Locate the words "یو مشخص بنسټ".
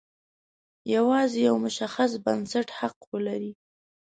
1.47-2.67